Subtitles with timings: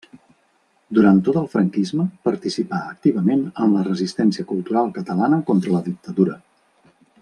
[0.97, 6.41] Durant tot el franquisme participà activament en la resistència cultural catalana contra la dictadura.